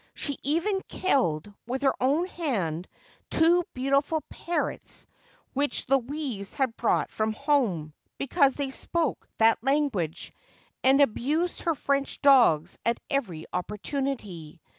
[0.15, 2.87] She even killed, with her own hand,
[3.29, 5.05] two beautiful parrots
[5.53, 10.33] which Louise had brought from home, because they spoke that language,
[10.83, 14.59] and abused her French dogs at every oppor tunity.